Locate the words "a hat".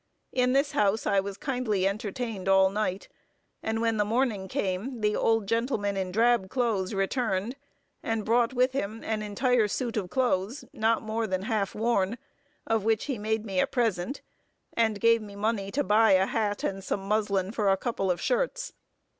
16.13-16.63